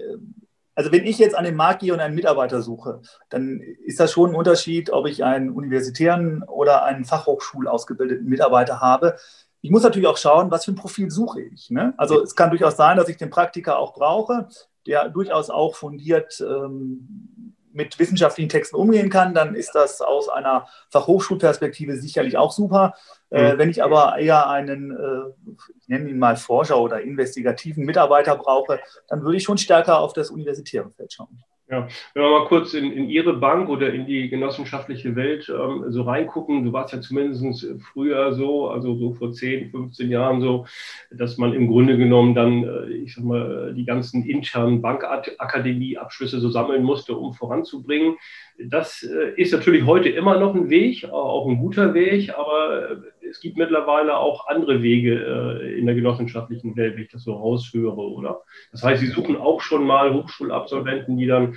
also 0.75 0.93
wenn 0.93 1.07
ich 1.07 1.19
jetzt 1.19 1.37
an 1.37 1.45
den 1.45 1.57
Markt 1.57 1.81
gehe 1.81 1.93
und 1.93 2.01
einen 2.01 2.15
Mitarbeiter 2.15 2.63
suche, 2.63 3.01
dann 3.31 3.61
ist 3.85 4.01
das 4.01 4.13
schon 4.13 4.31
ein 4.31 4.37
Unterschied, 4.37 4.91
ob 4.91 5.07
ich 5.07 5.25
einen 5.25 5.51
universitären 5.51 6.43
oder 6.43 6.85
einen 6.85 7.05
Fachhochschulausgebildeten 7.05 8.27
Mitarbeiter 8.27 8.81
habe. 8.81 9.17
Ich 9.61 9.71
muss 9.71 9.83
natürlich 9.83 10.09
auch 10.09 10.17
schauen, 10.17 10.51
was 10.51 10.65
für 10.65 10.73
ein 10.73 10.77
Profil 10.77 11.11
suche 11.11 11.41
ich. 11.41 11.71
Ne? 11.71 11.95
Also 11.97 12.23
es 12.23 12.35
kann 12.35 12.51
durchaus 12.51 12.77
sein, 12.77 12.97
dass 12.97 13.09
ich 13.09 13.17
den 13.17 13.31
Praktiker 13.31 13.79
auch 13.79 13.95
brauche, 13.95 14.49
der 14.87 15.09
durchaus 15.09 15.49
auch 15.49 15.75
fundiert 15.75 16.41
ähm, 16.41 17.55
mit 17.73 17.99
wissenschaftlichen 17.99 18.49
Texten 18.49 18.77
umgehen 18.77 19.11
kann. 19.11 19.35
Dann 19.35 19.55
ist 19.55 19.75
das 19.75 20.01
aus 20.01 20.29
einer 20.29 20.67
Fachhochschulperspektive 20.91 21.97
sicherlich 21.97 22.37
auch 22.37 22.53
super. 22.53 22.95
Äh, 23.35 23.55
mhm. 23.55 23.59
wenn 23.59 23.71
ich 23.71 23.83
aber 23.83 24.17
eher 24.19 24.49
einen, 24.49 24.93
äh, 24.93 25.55
ich 25.81 25.89
nenne 25.89 26.09
ihn 26.09 26.19
mal 26.19 26.37
Forscher 26.37 26.79
oder 26.79 27.01
investigativen 27.01 27.85
Mitarbeiter 27.85 28.37
brauche, 28.37 28.79
dann 29.09 29.23
würde 29.23 29.37
ich 29.39 29.43
schon 29.43 29.59
stärker 29.59 29.99
auf 29.99 30.13
das 30.13 30.31
universitäre 30.31 30.89
Feld 30.91 31.13
schauen. 31.13 31.43
Ja, 31.71 31.89
wenn 32.13 32.23
wir 32.23 32.31
mal 32.31 32.47
kurz 32.47 32.75
in, 32.75 32.93
in 32.93 33.09
Ihre 33.09 33.33
Bank 33.33 33.71
oder 33.71 33.91
in 33.91 34.05
die 34.05 34.29
genossenschaftliche 34.29 35.17
Welt 35.17 35.49
ähm, 35.49 35.85
so 35.89 36.03
reingucken, 36.03 36.63
du 36.63 36.75
warst 36.75 36.93
ja 36.93 37.01
zumindest 37.01 37.67
früher 37.91 38.35
so, 38.35 38.69
also 38.69 38.95
so 38.97 39.15
vor 39.15 39.33
10, 39.33 39.71
15 39.71 40.11
Jahren 40.11 40.43
so, 40.43 40.67
dass 41.11 41.39
man 41.39 41.55
im 41.55 41.67
Grunde 41.69 41.97
genommen 41.97 42.35
dann, 42.35 42.65
äh, 42.65 42.93
ich 42.93 43.15
sag 43.15 43.25
mal, 43.25 43.73
die 43.75 43.87
ganzen 43.87 44.25
internen 44.25 44.83
Bankakademie-Abschlüsse 44.83 46.39
so 46.39 46.51
sammeln 46.51 46.83
musste, 46.83 47.17
um 47.17 47.33
voranzubringen. 47.33 48.17
Das 48.59 49.03
äh, 49.03 49.33
ist 49.41 49.55
natürlich 49.55 49.87
heute 49.87 50.11
immer 50.11 50.39
noch 50.39 50.55
ein 50.55 50.69
Weg, 50.69 51.07
auch 51.11 51.49
ein 51.49 51.57
guter 51.57 51.95
Weg, 51.95 52.31
aber 52.37 52.91
äh, 52.91 52.97
es 53.35 53.41
gibt 53.41 53.57
mittlerweile 53.57 54.17
auch 54.17 54.47
andere 54.47 54.83
Wege 54.83 55.75
in 55.77 55.87
der 55.87 55.97
genossenschaftlichen 55.97 56.77
Welt, 56.77 56.95
wenn 56.95 57.03
ich 57.03 57.11
das 57.11 57.25
so 57.25 57.35
raushöre, 57.35 58.01
oder? 58.01 58.43
Das 58.71 58.85
heißt, 58.85 59.01
Sie 59.01 59.09
suchen 59.09 59.37
auch 59.37 59.61
schon 59.61 59.85
mal 59.85 60.15
Hochschulabsolventen, 60.15 61.17
die 61.17 61.27
dann 61.27 61.57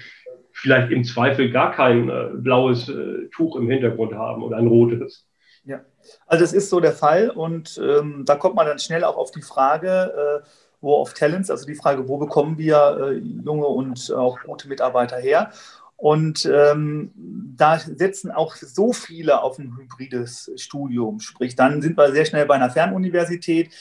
vielleicht 0.58 0.92
im 0.92 1.04
Zweifel 1.04 1.52
gar 1.52 1.72
kein 1.72 2.10
äh, 2.10 2.30
blaues 2.34 2.90
äh, 2.90 3.28
Tuch 3.32 3.56
im 3.58 3.70
Hintergrund 3.70 4.14
haben 4.16 4.42
oder 4.42 4.58
ein 4.58 4.68
rotes. 4.68 5.28
Ja, 5.66 5.82
also 6.26 6.44
das 6.44 6.54
ist 6.54 6.70
so 6.70 6.80
der 6.80 6.94
Fall 6.94 7.30
und 7.30 7.80
ähm, 7.84 8.24
da 8.26 8.36
kommt 8.36 8.56
man 8.56 8.66
dann 8.66 8.80
schnell 8.80 9.04
auch 9.04 9.18
auf 9.18 9.32
die 9.32 9.42
Frage, 9.42 10.42
äh, 10.44 10.48
wo 10.82 10.96
of 10.96 11.14
Talents, 11.14 11.52
also 11.52 11.66
die 11.66 11.76
Frage, 11.76 12.08
wo 12.08 12.18
bekommen 12.18 12.58
wir 12.58 12.98
äh, 13.02 13.18
junge 13.18 13.68
und 13.68 14.12
auch 14.14 14.40
gute 14.46 14.68
Mitarbeiter 14.68 15.18
her? 15.18 15.52
Und 15.98 16.46
ähm, 16.46 17.12
da 17.16 17.80
setzen 17.80 18.32
auch 18.32 18.56
so 18.56 18.94
viele 18.94 19.42
auf 19.42 19.58
ein 19.58 19.76
hybrides 19.76 20.52
Studium. 20.56 21.20
Sprich, 21.20 21.56
dann 21.56 21.82
sind 21.82 21.98
wir 21.98 22.12
sehr 22.12 22.26
schnell 22.26 22.46
bei 22.46 22.56
einer 22.56 22.70
Fernuniversität. 22.70 23.72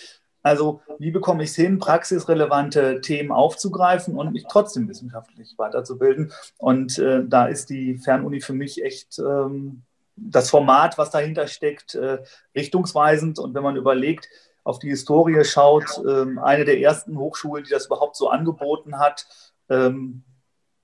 Also 0.43 0.81
wie 0.99 1.11
bekomme 1.11 1.43
ich 1.43 1.51
es 1.51 1.57
hin, 1.57 1.79
praxisrelevante 1.79 3.03
Themen 3.03 3.33
aufzugreifen 3.33 4.17
und 4.17 4.33
mich 4.33 4.47
trotzdem 4.49 4.89
wissenschaftlich 4.89 5.55
weiterzubilden? 5.59 6.33
Und 6.57 6.99
äh, 6.99 7.23
da 7.27 7.47
ist 7.47 7.69
die 7.69 7.99
Fernuni 7.99 8.41
für 8.41 8.55
mich 8.55 8.83
echt 8.83 9.19
ähm, 9.19 9.83
das 10.17 10.49
Format, 10.49 10.97
was 10.97 11.11
dahinter 11.11 11.47
steckt, 11.49 11.95
äh, 11.97 12.19
richtungsweisend. 12.55 13.39
Und 13.39 13.55
wenn 13.55 13.63
man 13.63 13.77
überlegt, 13.77 14.29
auf 14.65 14.79
die 14.79 14.89
Historie 14.89 15.45
schaut, 15.45 16.01
ähm, 16.09 16.39
eine 16.39 16.65
der 16.65 16.81
ersten 16.81 17.19
Hochschulen, 17.19 17.65
die 17.65 17.71
das 17.71 17.87
überhaupt 17.87 18.17
so 18.17 18.31
angeboten 18.31 18.99
hat, 18.99 19.27
ähm, 19.69 20.25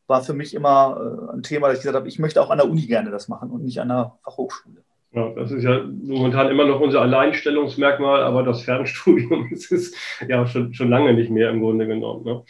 war 0.07 0.23
für 0.23 0.35
mich 0.35 0.55
immer 0.55 1.29
äh, 1.31 1.37
ein 1.37 1.43
Thema, 1.43 1.69
dass 1.69 1.79
ich 1.79 1.83
gesagt 1.83 1.97
habe, 1.97 2.09
ich 2.09 2.19
möchte 2.19 2.43
auch 2.43 2.51
an 2.51 2.59
der 2.59 2.69
Uni 2.69 2.87
gerne 2.87 3.11
das 3.11 3.29
machen 3.29 3.51
und 3.51 3.65
nicht 3.65 3.81
an 3.81 3.89
der 3.89 4.19
Fachhochschule. 4.25 4.83
Ja, 5.15 5.29
das 5.29 5.51
ist 5.51 5.63
ja 5.63 5.85
momentan 6.05 6.49
immer 6.49 6.65
noch 6.65 6.81
unser 6.81 7.03
Alleinstellungsmerkmal, 7.03 8.23
aber 8.23 8.43
das 8.45 8.63
Fernstudium 8.63 9.49
ist 9.53 9.71
es 9.71 9.95
ja 10.27 10.47
schon, 10.47 10.73
schon 10.73 10.89
lange 10.89 11.13
nicht 11.13 11.31
mehr 11.31 11.51
im 11.51 11.61
Grunde 11.61 11.87
genommen. 11.87 12.25
Ne? 12.25 12.43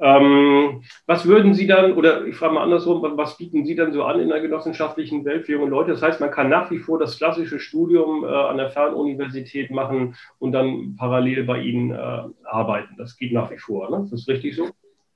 Ähm, 0.00 0.82
was 1.06 1.26
würden 1.26 1.54
Sie 1.54 1.68
dann, 1.68 1.92
oder 1.92 2.26
ich 2.26 2.34
frage 2.34 2.54
mal 2.54 2.64
andersrum, 2.64 3.02
was 3.16 3.36
bieten 3.36 3.64
Sie 3.64 3.76
dann 3.76 3.92
so 3.92 4.02
an 4.02 4.18
in 4.18 4.30
der 4.30 4.40
genossenschaftlichen 4.40 5.24
Welt 5.24 5.46
für 5.46 5.52
junge 5.52 5.70
Leute? 5.70 5.92
Das 5.92 6.02
heißt, 6.02 6.20
man 6.20 6.32
kann 6.32 6.48
nach 6.48 6.72
wie 6.72 6.78
vor 6.78 6.98
das 6.98 7.18
klassische 7.18 7.60
Studium 7.60 8.24
äh, 8.24 8.26
an 8.26 8.56
der 8.56 8.70
Fernuniversität 8.70 9.70
machen 9.70 10.16
und 10.40 10.50
dann 10.50 10.96
parallel 10.96 11.44
bei 11.44 11.60
Ihnen 11.60 11.92
äh, 11.92 12.22
arbeiten. 12.42 12.96
Das 12.98 13.16
geht 13.16 13.32
nach 13.32 13.52
wie 13.52 13.58
vor, 13.58 13.90
ne? 13.90 14.08
Das 14.10 14.22
ist 14.22 14.28
richtig 14.28 14.56
so? 14.56 14.70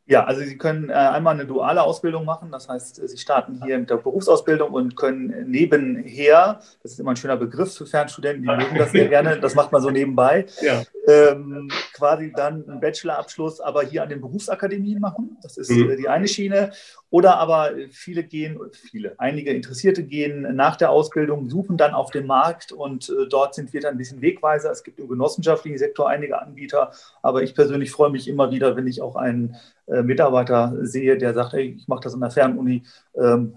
Ja, 0.07 0.25
also 0.25 0.43
Sie 0.43 0.59
können 0.59 0.91
äh, 0.91 0.95
einmal 0.95 1.35
eine 1.35 1.47
duale 1.47 1.83
Ausbildung 1.83 2.25
machen. 2.25 2.51
Das 2.51 2.69
heißt, 2.69 2.97
Sie 3.09 3.19
starten 3.19 3.63
hier 3.65 3.79
mit 3.79 3.89
der 3.89 3.97
Berufsausbildung 3.97 4.73
und 4.73 4.97
können 4.97 5.49
nebenher, 5.49 6.61
das 6.83 6.93
ist 6.93 7.01
immer 7.01 7.13
ein 7.13 7.17
schöner 7.17 7.37
Begriff 7.37 7.77
für 7.77 7.87
Fernstudenten, 7.87 8.43
die 8.43 8.49
mögen 8.49 8.77
das 8.77 8.91
sehr 8.91 9.09
gerne, 9.09 9.39
das 9.39 9.55
macht 9.55 9.71
man 9.71 9.81
so 9.81 9.91
nebenbei, 9.91 10.47
ja. 10.61 10.83
ähm, 11.07 11.69
quasi 11.95 12.33
dann 12.35 12.69
einen 12.69 12.81
Bachelorabschluss 12.81 13.61
aber 13.61 13.83
hier 13.85 14.03
an 14.03 14.09
den 14.09 14.21
Berufsakademien 14.21 15.01
machen. 15.01 15.37
Das 15.43 15.57
ist 15.57 15.71
mhm. 15.71 15.91
Äh, 15.91 15.97
die 15.97 16.09
eine 16.09 16.27
Schiene. 16.27 16.73
Oder 17.11 17.37
aber 17.37 17.73
viele 17.91 18.25
gehen, 18.25 18.59
viele, 18.73 19.15
einige 19.19 19.53
Interessierte 19.53 20.03
gehen 20.03 20.57
nach 20.57 20.77
der 20.77 20.91
Ausbildung, 20.91 21.49
suchen 21.51 21.77
dann 21.77 21.93
auf 21.93 22.11
dem 22.11 22.27
Markt 22.27 22.73
und 22.73 23.11
äh, 23.11 23.29
dort 23.29 23.55
sind 23.55 23.73
wir 23.73 23.81
dann 23.81 23.95
ein 23.95 23.99
bisschen 23.99 24.23
Wegweiser. 24.23 24.71
Es 24.71 24.83
gibt 24.83 24.99
im 24.99 25.09
genossenschaftlichen 25.09 25.79
Sektor 25.79 26.09
einige 26.09 26.41
Anbieter, 26.41 26.91
aber 27.21 27.43
ich 27.43 27.55
persönlich 27.55 27.93
freue 27.93 28.11
mich 28.11 28.29
immer 28.29 28.51
wieder, 28.51 28.77
wenn 28.77 28.87
ich 28.87 29.03
auch 29.03 29.15
einen 29.15 29.57
äh, 29.93 30.03
Mitarbeiter 30.03 30.75
sehe, 30.81 31.17
der 31.17 31.35
sagt, 31.35 31.53
hey, 31.53 31.77
ich 31.79 31.89
mache 31.89 32.03
das 32.03 32.15
an 32.15 32.21
der 32.21 32.31
Fernuni. 32.31 32.83
Ähm, 33.15 33.55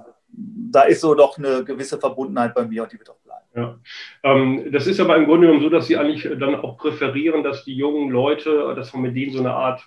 da 0.72 0.84
ist 0.84 1.02
so 1.02 1.16
doch 1.16 1.38
eine 1.38 1.64
gewisse 1.64 1.98
Verbundenheit 1.98 2.54
bei 2.54 2.66
mir 2.66 2.84
und 2.84 2.92
die 2.92 3.00
wird 3.00 3.10
auch 3.10 3.20
bleiben. 3.20 3.46
Ja. 3.56 3.80
Ähm, 4.24 4.72
das 4.72 4.88
ist 4.88 5.00
aber 5.00 5.16
im 5.16 5.26
Grunde 5.26 5.48
genommen 5.48 5.64
so, 5.64 5.70
dass 5.70 5.88
Sie 5.88 5.98
eigentlich 5.98 6.28
dann 6.40 6.56
auch 6.56 6.78
präferieren, 6.78 7.44
dass 7.44 7.64
die 7.64 7.76
jungen 7.76 8.10
Leute, 8.10 8.74
dass 8.76 8.94
man 8.94 9.04
mit 9.04 9.16
denen 9.16 9.32
so 9.32 9.40
eine 9.40 9.54
Art 9.54 9.82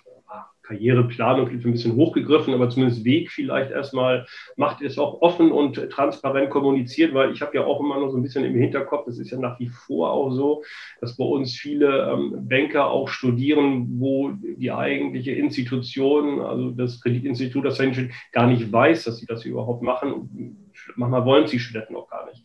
Karriereplanung 0.69 1.47
klingt 1.47 1.65
ein 1.65 1.71
bisschen 1.71 1.95
hochgegriffen, 1.95 2.53
aber 2.53 2.69
zumindest 2.69 3.03
Weg 3.03 3.31
vielleicht 3.31 3.71
erstmal 3.71 4.27
macht 4.55 4.81
es 4.81 4.99
auch 4.99 5.21
offen 5.21 5.51
und 5.51 5.89
transparent 5.89 6.51
kommuniziert, 6.51 7.13
weil 7.13 7.31
ich 7.31 7.41
habe 7.41 7.55
ja 7.55 7.65
auch 7.65 7.79
immer 7.79 7.99
noch 7.99 8.11
so 8.11 8.17
ein 8.17 8.21
bisschen 8.21 8.45
im 8.45 8.55
Hinterkopf, 8.55 9.05
das 9.05 9.17
ist 9.17 9.31
ja 9.31 9.39
nach 9.39 9.59
wie 9.59 9.69
vor 9.69 10.11
auch 10.11 10.31
so, 10.31 10.63
dass 11.01 11.17
bei 11.17 11.25
uns 11.25 11.55
viele 11.55 12.11
ähm, 12.11 12.47
Banker 12.47 12.87
auch 12.91 13.09
studieren, 13.09 13.99
wo 13.99 14.31
die 14.31 14.71
eigentliche 14.71 15.31
Institution, 15.31 16.39
also 16.41 16.69
das 16.69 17.01
Kreditinstitut, 17.01 17.65
das 17.65 17.77
dahinter 17.77 18.03
gar 18.31 18.45
nicht 18.45 18.71
weiß, 18.71 19.05
dass 19.05 19.17
sie 19.17 19.25
das 19.25 19.45
überhaupt 19.45 19.81
machen. 19.81 20.69
Manchmal 20.95 21.25
wollen 21.25 21.47
sie 21.47 21.59
Studenten 21.59 21.95
auch 21.95 22.09
gar 22.09 22.27
nicht. 22.27 22.43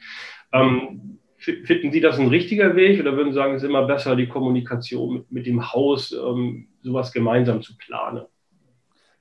Ähm, 0.52 1.18
Finden 1.44 1.92
Sie 1.92 2.00
das 2.00 2.18
ein 2.18 2.28
richtiger 2.28 2.74
Weg 2.74 3.00
oder 3.00 3.16
würden 3.16 3.32
Sie 3.32 3.36
sagen, 3.36 3.54
es 3.54 3.62
ist 3.62 3.68
immer 3.68 3.86
besser, 3.86 4.16
die 4.16 4.28
Kommunikation 4.28 5.14
mit, 5.14 5.32
mit 5.32 5.46
dem 5.46 5.72
Haus, 5.72 6.12
ähm, 6.12 6.68
sowas 6.82 7.12
gemeinsam 7.12 7.62
zu 7.62 7.76
planen? 7.76 8.24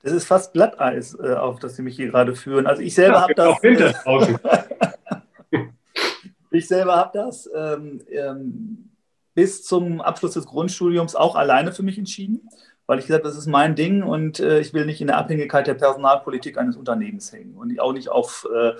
Das 0.02 0.12
ist 0.12 0.26
fast 0.26 0.52
Glatteis, 0.52 1.18
äh, 1.18 1.34
auf 1.34 1.58
das 1.58 1.76
Sie 1.76 1.82
mich 1.82 1.96
hier 1.96 2.08
gerade 2.08 2.34
führen. 2.34 2.66
Also 2.66 2.82
ich 2.82 2.94
selber 2.94 3.14
ja, 3.14 3.22
habe 3.22 3.34
das. 3.34 4.04
Äh, 4.04 4.38
ich 6.50 6.66
selber 6.68 6.96
habe 6.96 7.10
das 7.14 7.50
ähm, 7.54 8.00
ähm, 8.10 8.90
bis 9.34 9.64
zum 9.64 10.00
Abschluss 10.00 10.34
des 10.34 10.46
Grundstudiums 10.46 11.16
auch 11.16 11.36
alleine 11.36 11.72
für 11.72 11.82
mich 11.82 11.98
entschieden, 11.98 12.48
weil 12.86 12.98
ich 12.98 13.06
gesagt 13.06 13.24
habe, 13.24 13.30
das 13.30 13.38
ist 13.38 13.46
mein 13.46 13.74
Ding 13.74 14.02
und 14.02 14.40
äh, 14.40 14.60
ich 14.60 14.72
will 14.72 14.86
nicht 14.86 15.00
in 15.00 15.08
der 15.08 15.18
Abhängigkeit 15.18 15.66
der 15.66 15.74
Personalpolitik 15.74 16.58
eines 16.58 16.76
Unternehmens 16.76 17.32
hängen 17.32 17.54
und 17.56 17.78
auch 17.80 17.92
nicht 17.92 18.08
auf 18.08 18.46
äh, 18.54 18.72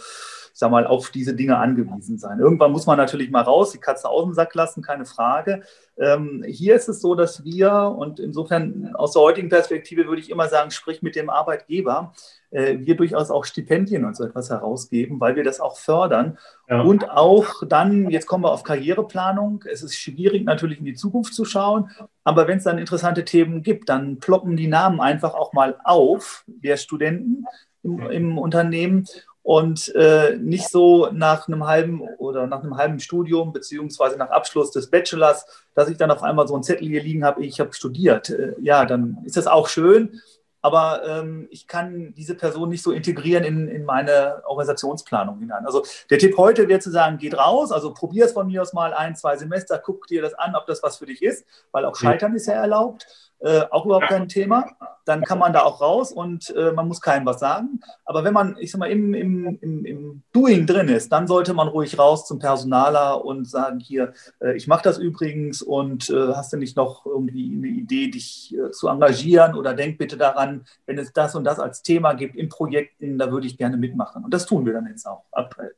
sag 0.56 0.70
mal, 0.70 0.86
auf 0.86 1.10
diese 1.10 1.34
Dinge 1.34 1.58
angewiesen 1.58 2.16
sein. 2.16 2.38
Irgendwann 2.38 2.70
muss 2.70 2.86
man 2.86 2.96
natürlich 2.96 3.28
mal 3.28 3.42
raus, 3.42 3.72
die 3.72 3.78
Katze 3.78 4.08
aus 4.08 4.22
dem 4.22 4.34
Sack 4.34 4.54
lassen, 4.54 4.82
keine 4.82 5.04
Frage. 5.04 5.62
Ähm, 5.98 6.44
hier 6.46 6.76
ist 6.76 6.88
es 6.88 7.00
so, 7.00 7.16
dass 7.16 7.44
wir, 7.44 7.72
und 7.72 8.20
insofern 8.20 8.94
aus 8.94 9.12
der 9.12 9.22
heutigen 9.22 9.48
Perspektive 9.48 10.06
würde 10.06 10.22
ich 10.22 10.30
immer 10.30 10.48
sagen, 10.48 10.70
sprich 10.70 11.02
mit 11.02 11.16
dem 11.16 11.28
Arbeitgeber, 11.28 12.12
äh, 12.52 12.78
wir 12.78 12.94
durchaus 12.94 13.32
auch 13.32 13.44
Stipendien 13.44 14.04
und 14.04 14.16
so 14.16 14.22
etwas 14.22 14.48
herausgeben, 14.48 15.18
weil 15.18 15.34
wir 15.34 15.42
das 15.42 15.58
auch 15.58 15.76
fördern. 15.76 16.38
Ja. 16.68 16.82
Und 16.82 17.10
auch 17.10 17.64
dann, 17.68 18.08
jetzt 18.10 18.26
kommen 18.26 18.44
wir 18.44 18.52
auf 18.52 18.62
Karriereplanung. 18.62 19.64
Es 19.68 19.82
ist 19.82 19.96
schwierig 19.96 20.44
natürlich 20.44 20.78
in 20.78 20.84
die 20.84 20.94
Zukunft 20.94 21.34
zu 21.34 21.44
schauen, 21.44 21.90
aber 22.22 22.46
wenn 22.46 22.58
es 22.58 22.64
dann 22.64 22.78
interessante 22.78 23.24
Themen 23.24 23.64
gibt, 23.64 23.88
dann 23.88 24.20
ploppen 24.20 24.56
die 24.56 24.68
Namen 24.68 25.00
einfach 25.00 25.34
auch 25.34 25.52
mal 25.52 25.78
auf 25.82 26.44
der 26.46 26.76
Studenten 26.76 27.44
im, 27.82 27.98
im 28.10 28.38
Unternehmen 28.38 29.04
und 29.44 29.94
äh, 29.94 30.38
nicht 30.38 30.70
so 30.70 31.10
nach 31.12 31.48
einem 31.48 31.66
halben 31.66 32.00
oder 32.16 32.46
nach 32.46 32.62
einem 32.62 32.78
halben 32.78 32.98
Studium 32.98 33.52
beziehungsweise 33.52 34.16
nach 34.16 34.30
Abschluss 34.30 34.70
des 34.70 34.88
Bachelors, 34.88 35.46
dass 35.74 35.90
ich 35.90 35.98
dann 35.98 36.10
auf 36.10 36.22
einmal 36.22 36.48
so 36.48 36.54
einen 36.54 36.62
Zettel 36.62 36.88
hier 36.88 37.02
liegen 37.02 37.24
habe, 37.24 37.44
ich 37.44 37.60
habe 37.60 37.74
studiert. 37.74 38.30
Äh, 38.30 38.54
ja, 38.62 38.86
dann 38.86 39.18
ist 39.24 39.36
das 39.36 39.46
auch 39.46 39.68
schön, 39.68 40.18
aber 40.62 41.02
ähm, 41.06 41.46
ich 41.50 41.66
kann 41.66 42.14
diese 42.16 42.34
Person 42.34 42.70
nicht 42.70 42.82
so 42.82 42.90
integrieren 42.90 43.44
in, 43.44 43.68
in 43.68 43.84
meine 43.84 44.42
Organisationsplanung 44.46 45.38
hinein. 45.38 45.66
Also 45.66 45.84
der 46.08 46.18
Tipp 46.18 46.38
heute 46.38 46.66
wäre 46.68 46.80
zu 46.80 46.90
sagen, 46.90 47.18
geht 47.18 47.36
raus, 47.36 47.70
also 47.70 47.92
probier 47.92 48.24
es 48.24 48.32
von 48.32 48.46
mir 48.46 48.62
aus 48.62 48.72
mal 48.72 48.94
ein, 48.94 49.14
zwei 49.14 49.36
Semester, 49.36 49.78
guck 49.78 50.06
dir 50.06 50.22
das 50.22 50.32
an, 50.32 50.56
ob 50.56 50.64
das 50.64 50.82
was 50.82 50.96
für 50.96 51.04
dich 51.04 51.20
ist, 51.22 51.44
weil 51.70 51.84
auch 51.84 51.96
Scheitern 51.96 52.34
ist 52.34 52.46
ja 52.46 52.54
erlaubt. 52.54 53.06
Äh, 53.40 53.62
auch 53.70 53.84
überhaupt 53.84 54.08
kein 54.08 54.28
Thema. 54.28 54.64
Dann 55.04 55.22
kann 55.22 55.38
man 55.38 55.52
da 55.52 55.64
auch 55.64 55.82
raus 55.82 56.12
und 56.12 56.48
äh, 56.56 56.72
man 56.72 56.88
muss 56.88 57.02
keinem 57.02 57.26
was 57.26 57.40
sagen. 57.40 57.80
Aber 58.06 58.24
wenn 58.24 58.32
man, 58.32 58.56
ich 58.58 58.70
sag 58.70 58.78
mal, 58.78 58.90
im, 58.90 59.12
im, 59.12 59.58
im, 59.60 59.84
im 59.84 60.22
Doing 60.32 60.66
drin 60.66 60.88
ist, 60.88 61.12
dann 61.12 61.26
sollte 61.26 61.52
man 61.52 61.68
ruhig 61.68 61.98
raus 61.98 62.26
zum 62.26 62.38
Personaler 62.38 63.22
und 63.22 63.46
sagen, 63.46 63.80
hier, 63.80 64.14
äh, 64.40 64.56
ich 64.56 64.66
mache 64.66 64.84
das 64.84 64.96
übrigens 64.98 65.60
und 65.60 66.08
äh, 66.08 66.32
hast 66.34 66.54
du 66.54 66.56
nicht 66.56 66.76
noch 66.76 67.04
irgendwie 67.04 67.52
eine 67.54 67.68
Idee, 67.68 68.08
dich 68.10 68.54
äh, 68.56 68.70
zu 68.70 68.88
engagieren 68.88 69.54
oder 69.56 69.74
denk 69.74 69.98
bitte 69.98 70.16
daran, 70.16 70.64
wenn 70.86 70.96
es 70.96 71.12
das 71.12 71.34
und 71.34 71.44
das 71.44 71.60
als 71.60 71.82
Thema 71.82 72.14
gibt 72.14 72.36
in 72.36 72.48
Projekten, 72.48 73.18
da 73.18 73.30
würde 73.30 73.46
ich 73.46 73.58
gerne 73.58 73.76
mitmachen. 73.76 74.24
Und 74.24 74.32
das 74.32 74.46
tun 74.46 74.64
wir 74.64 74.72
dann 74.72 74.86
jetzt 74.86 75.06
auch 75.06 75.24
aktuell. 75.32 75.74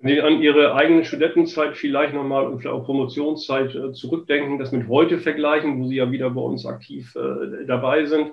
Wenn 0.00 0.14
Sie 0.14 0.20
an 0.20 0.40
Ihre 0.40 0.74
eigene 0.74 1.04
Studentenzeit 1.04 1.76
vielleicht 1.76 2.14
nochmal 2.14 2.46
und 2.46 2.60
vielleicht 2.60 2.76
auch 2.76 2.84
Promotionszeit 2.84 3.74
äh, 3.74 3.92
zurückdenken, 3.92 4.58
das 4.58 4.70
mit 4.70 4.88
heute 4.88 5.18
vergleichen, 5.18 5.80
wo 5.80 5.88
Sie 5.88 5.96
ja 5.96 6.10
wieder 6.12 6.30
bei 6.30 6.40
uns 6.40 6.64
aktiv 6.66 7.16
äh, 7.16 7.66
dabei 7.66 8.04
sind. 8.04 8.28
Äh, 8.28 8.32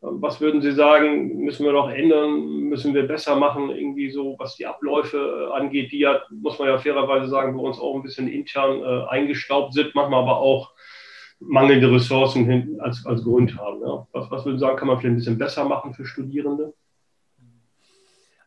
was 0.00 0.42
würden 0.42 0.60
Sie 0.60 0.72
sagen, 0.72 1.38
müssen 1.38 1.64
wir 1.64 1.72
noch 1.72 1.88
ändern, 1.88 2.40
müssen 2.68 2.92
wir 2.92 3.08
besser 3.08 3.36
machen, 3.36 3.70
irgendwie 3.70 4.10
so, 4.10 4.36
was 4.38 4.56
die 4.56 4.66
Abläufe 4.66 5.50
angeht, 5.54 5.92
die 5.92 6.00
ja, 6.00 6.20
muss 6.30 6.58
man 6.58 6.68
ja 6.68 6.76
fairerweise 6.76 7.28
sagen, 7.28 7.56
bei 7.56 7.62
uns 7.62 7.78
auch 7.78 7.94
ein 7.94 8.02
bisschen 8.02 8.28
intern 8.28 8.82
eingestaubt 9.08 9.72
sind, 9.72 9.94
manchmal 9.94 10.22
aber 10.22 10.38
auch 10.38 10.72
mangelnde 11.40 11.90
Ressourcen 11.90 12.78
als, 12.80 13.06
als 13.06 13.24
Grund 13.24 13.56
haben. 13.56 13.80
Ja. 13.80 14.06
Was, 14.12 14.30
was 14.30 14.44
würden 14.44 14.58
Sie 14.58 14.64
sagen, 14.64 14.76
kann 14.76 14.88
man 14.88 14.98
vielleicht 14.98 15.14
ein 15.14 15.18
bisschen 15.18 15.38
besser 15.38 15.64
machen 15.64 15.94
für 15.94 16.04
Studierende? 16.04 16.74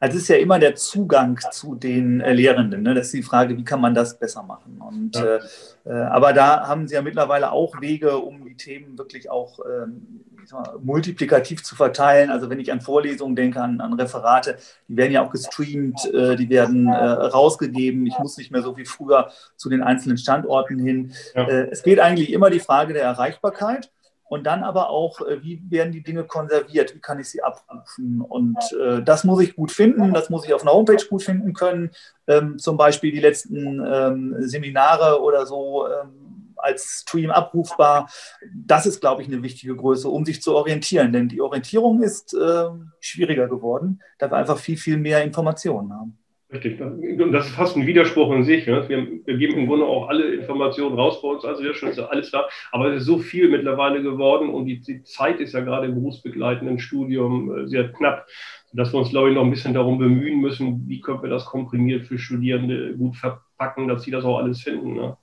Also 0.02 0.18
es 0.18 0.24
ist 0.24 0.30
ja 0.30 0.38
immer 0.38 0.58
der 0.58 0.74
Zugang 0.74 1.40
zu 1.52 1.76
den 1.76 2.22
äh, 2.22 2.34
Lehrenden. 2.34 2.82
Ne? 2.82 2.96
Das 2.96 3.06
ist 3.06 3.14
die 3.14 3.22
Frage, 3.22 3.56
wie 3.56 3.64
kann 3.64 3.80
man 3.80 3.94
das 3.94 4.18
besser 4.18 4.42
machen? 4.42 4.82
Und, 4.82 5.16
ja. 5.16 5.38
äh, 5.86 5.92
aber 6.10 6.34
da 6.34 6.68
haben 6.68 6.88
Sie 6.88 6.96
ja 6.96 7.04
mittlerweile 7.04 7.52
auch 7.52 7.80
Wege, 7.82 8.18
um 8.18 8.44
die 8.44 8.58
Themen 8.58 8.98
wirklich 8.98 9.30
auch 9.30 9.60
ähm, 9.60 10.22
mal, 10.52 10.80
multiplikativ 10.82 11.64
zu 11.64 11.76
verteilen. 11.76 12.32
Also 12.32 12.50
wenn 12.50 12.60
ich 12.60 12.72
an 12.72 12.82
Vorlesungen 12.82 13.36
denke, 13.36 13.62
an, 13.62 13.80
an 13.80 13.94
Referate, 13.94 14.58
die 14.88 14.98
werden 14.98 15.12
ja 15.12 15.24
auch 15.24 15.30
gestreamt, 15.30 16.12
äh, 16.12 16.36
die 16.36 16.50
werden 16.50 16.88
äh, 16.88 16.92
rausgegeben. 16.96 18.08
Ich 18.08 18.18
muss 18.18 18.38
nicht 18.38 18.50
mehr 18.50 18.64
so 18.64 18.78
wie 18.78 18.86
früher 18.86 19.30
zu 19.56 19.70
den 19.70 19.84
einzelnen 19.84 20.18
Standorten 20.18 20.80
hin. 20.80 21.14
Ja. 21.36 21.48
Äh, 21.48 21.70
es 21.70 21.84
geht 21.84 22.00
eigentlich 22.00 22.34
immer 22.34 22.50
die 22.50 22.60
Frage 22.60 22.94
der 22.94 23.04
Erreichbarkeit. 23.04 23.92
Und 24.32 24.46
dann 24.46 24.64
aber 24.64 24.90
auch, 24.90 25.20
äh, 25.28 25.44
wie 25.44 25.62
werden 25.70 25.92
die 25.92 26.04
Dinge 26.04 26.24
konserviert? 26.24 26.96
Wie 26.96 27.02
kann 27.02 27.20
ich 27.20 27.28
sie 27.28 27.44
abrufen? 27.44 28.22
Und 28.22 28.58
äh, 28.80 29.04
das 29.04 29.26
muss 29.26 29.42
ich 29.42 29.58
gut 29.58 29.74
finden, 29.74 30.14
das 30.14 30.30
muss 30.30 30.46
ich 30.46 30.54
auf 30.54 30.62
einer 30.62 30.72
Homepage 30.72 31.06
gut 31.10 31.22
finden 31.22 31.52
können. 31.52 31.92
Ähm, 32.28 32.58
zum 32.58 32.78
Beispiel 32.78 33.12
die 33.12 33.20
letzten 33.20 33.86
ähm, 33.86 34.36
Seminare 34.40 35.22
oder 35.22 35.46
so 35.46 35.86
ähm, 35.86 36.54
als 36.56 37.02
Stream 37.02 37.30
abrufbar. 37.30 38.10
Das 38.56 38.86
ist, 38.86 39.02
glaube 39.02 39.22
ich, 39.22 39.28
eine 39.28 39.44
wichtige 39.44 39.76
Größe, 39.76 40.08
um 40.08 40.24
sich 40.24 40.42
zu 40.42 40.56
orientieren. 40.56 41.12
Denn 41.12 41.28
die 41.28 41.42
Orientierung 41.42 42.02
ist 42.02 42.34
äh, 42.34 42.70
schwieriger 43.02 43.50
geworden, 43.50 44.00
da 44.18 44.32
wir 44.32 44.38
einfach 44.38 44.60
viel, 44.60 44.78
viel 44.78 44.96
mehr 44.96 45.26
Informationen 45.26 45.92
haben. 45.92 46.21
Richtig. 46.54 46.82
Und 46.82 47.32
das 47.32 47.48
ist 47.48 47.56
fast 47.56 47.78
ein 47.78 47.88
Widerspruch 47.88 48.34
in 48.34 48.44
sich. 48.44 48.68
Ne? 48.68 48.84
Wir, 48.90 49.08
wir, 49.26 49.38
geben 49.38 49.58
im 49.58 49.68
Grunde 49.68 49.86
auch 49.86 50.10
alle 50.10 50.36
Informationen 50.36 51.00
raus 51.00 51.22
bei 51.22 51.30
uns, 51.30 51.46
also 51.46 51.64
ja 51.64 51.74
schon 51.74 51.90
ist 51.90 52.00
alles 52.00 52.30
da. 52.32 52.50
Aber 52.74 52.88
es 52.88 53.02
ist 53.02 53.06
so 53.06 53.20
viel 53.20 53.50
mittlerweile 53.50 54.04
geworden 54.04 54.50
und 54.50 54.66
die, 54.66 54.82
die 54.82 55.02
Zeit 55.04 55.40
ist 55.40 55.54
ja 55.54 55.62
gerade 55.62 55.88
im 55.88 55.96
berufsbegleitenden 55.96 56.80
Studium 56.80 57.58
äh, 57.58 57.68
sehr 57.68 57.90
knapp, 57.94 58.28
dass 58.74 58.94
wir 58.94 59.00
uns, 59.00 59.12
glaube 59.12 59.30
ich, 59.30 59.36
noch 59.36 59.46
ein 59.46 59.50
bisschen 59.50 59.74
darum 59.74 59.98
bemühen 59.98 60.42
müssen, 60.42 60.90
wie 60.90 61.00
können 61.00 61.22
wir 61.24 61.30
das 61.30 61.46
komprimiert 61.46 62.06
für 62.06 62.18
Studierende 62.18 62.98
gut 62.98 63.16
verpacken, 63.16 63.88
dass 63.88 64.04
sie 64.04 64.12
das 64.12 64.26
auch 64.26 64.40
alles 64.40 64.62
finden. 64.62 64.96
Ne? 64.96 65.16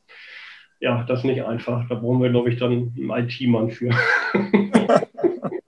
Ja, 0.81 1.05
das 1.07 1.21
ist 1.21 1.25
nicht 1.25 1.45
einfach. 1.45 1.87
Da 1.89 1.97
brauchen 1.97 2.23
wir, 2.23 2.31
glaube 2.31 2.51
ich, 2.51 2.59
dann 2.59 2.95
einen 2.97 3.11
IT-Mann 3.11 3.71
für. 3.71 3.91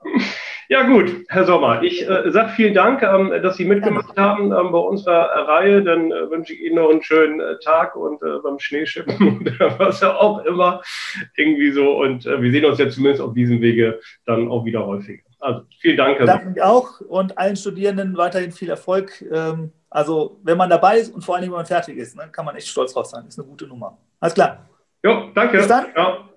Ja 0.70 0.84
gut, 0.84 1.24
Herr 1.28 1.46
Sommer, 1.46 1.82
ich 1.82 2.08
äh, 2.08 2.30
sage 2.30 2.50
vielen 2.50 2.74
Dank, 2.74 3.02
ähm, 3.02 3.32
dass 3.42 3.56
Sie 3.56 3.64
mitgemacht 3.64 4.16
haben 4.16 4.52
ähm, 4.52 4.70
bei 4.70 4.78
unserer 4.78 5.48
Reihe. 5.48 5.82
Dann 5.82 6.12
äh, 6.12 6.30
wünsche 6.30 6.52
ich 6.52 6.60
Ihnen 6.60 6.76
noch 6.76 6.90
einen 6.90 7.02
schönen 7.02 7.40
äh, 7.40 7.58
Tag 7.58 7.96
und 7.96 8.22
äh, 8.22 8.38
beim 8.40 8.60
Schneeschippen 8.60 9.40
oder 9.58 9.80
was 9.80 10.00
auch 10.04 10.44
immer 10.44 10.80
irgendwie 11.36 11.72
so. 11.72 12.00
Und 12.00 12.24
äh, 12.24 12.40
wir 12.40 12.52
sehen 12.52 12.64
uns 12.66 12.78
ja 12.78 12.88
zumindest 12.88 13.20
auf 13.20 13.34
diesem 13.34 13.60
Wege 13.60 13.98
dann 14.26 14.48
auch 14.48 14.64
wieder 14.64 14.86
häufiger. 14.86 15.24
Also 15.40 15.62
vielen 15.80 15.96
Dank. 15.96 16.20
Herr 16.20 16.26
Danke 16.26 16.50
mich 16.50 16.62
auch 16.62 17.00
und 17.00 17.36
allen 17.36 17.56
Studierenden 17.56 18.16
weiterhin 18.16 18.52
viel 18.52 18.70
Erfolg. 18.70 19.24
Ähm, 19.28 19.72
also 19.90 20.38
wenn 20.44 20.56
man 20.56 20.70
dabei 20.70 20.98
ist 20.98 21.12
und 21.12 21.24
vor 21.24 21.34
allem, 21.34 21.46
wenn 21.46 21.50
man 21.50 21.66
fertig 21.66 21.96
ist, 21.96 22.14
ne, 22.14 22.28
kann 22.30 22.44
man 22.44 22.54
echt 22.54 22.68
stolz 22.68 22.92
drauf 22.92 23.06
sein. 23.06 23.24
Das 23.24 23.34
ist 23.34 23.40
eine 23.40 23.48
gute 23.48 23.66
Nummer. 23.66 23.98
Alles 24.20 24.34
klar. 24.34 24.68
Jo, 25.02 25.30
danke. 25.34 25.56
Bis 25.56 25.66
dann. 25.66 25.86
Ja. 25.96 26.29